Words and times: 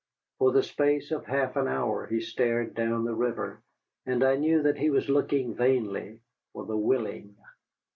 For 0.39 0.51
the 0.51 0.63
space 0.63 1.11
of 1.11 1.27
half 1.27 1.55
an 1.55 1.67
hour 1.67 2.07
he 2.07 2.21
stared 2.21 2.73
down 2.73 3.03
the 3.05 3.13
river, 3.13 3.61
and 4.07 4.23
I 4.23 4.35
knew 4.35 4.63
that 4.63 4.79
he 4.79 4.89
was 4.89 5.07
looking 5.09 5.53
vainly 5.53 6.21
for 6.53 6.65
the 6.65 6.75
Willing. 6.75 7.37